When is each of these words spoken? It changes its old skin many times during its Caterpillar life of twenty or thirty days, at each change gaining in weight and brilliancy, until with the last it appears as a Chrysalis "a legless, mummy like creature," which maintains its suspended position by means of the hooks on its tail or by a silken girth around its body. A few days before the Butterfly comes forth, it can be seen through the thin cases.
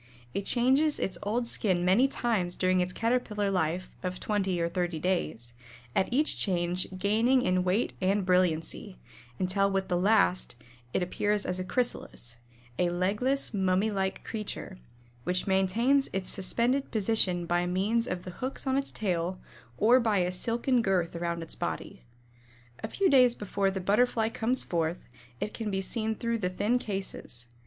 It 0.33 0.47
changes 0.47 0.97
its 0.97 1.19
old 1.21 1.47
skin 1.47 1.85
many 1.85 2.07
times 2.07 2.55
during 2.55 2.79
its 2.79 2.91
Caterpillar 2.91 3.51
life 3.51 3.87
of 4.01 4.19
twenty 4.19 4.59
or 4.59 4.67
thirty 4.67 4.97
days, 4.97 5.53
at 5.95 6.11
each 6.11 6.37
change 6.39 6.87
gaining 6.97 7.43
in 7.43 7.63
weight 7.63 7.93
and 8.01 8.25
brilliancy, 8.25 8.97
until 9.37 9.69
with 9.69 9.89
the 9.89 9.97
last 9.97 10.55
it 10.91 11.03
appears 11.03 11.45
as 11.45 11.59
a 11.59 11.63
Chrysalis 11.63 12.37
"a 12.79 12.89
legless, 12.89 13.53
mummy 13.53 13.91
like 13.91 14.23
creature," 14.23 14.79
which 15.23 15.45
maintains 15.45 16.09
its 16.13 16.31
suspended 16.31 16.89
position 16.89 17.45
by 17.45 17.67
means 17.67 18.07
of 18.07 18.23
the 18.23 18.31
hooks 18.31 18.65
on 18.65 18.79
its 18.79 18.89
tail 18.89 19.39
or 19.77 19.99
by 19.99 20.17
a 20.17 20.31
silken 20.31 20.81
girth 20.81 21.15
around 21.15 21.43
its 21.43 21.53
body. 21.53 22.01
A 22.83 22.87
few 22.87 23.07
days 23.07 23.35
before 23.35 23.69
the 23.69 23.79
Butterfly 23.79 24.29
comes 24.29 24.63
forth, 24.63 25.05
it 25.39 25.53
can 25.53 25.69
be 25.69 25.79
seen 25.79 26.15
through 26.15 26.39
the 26.39 26.49
thin 26.49 26.79
cases. 26.79 27.45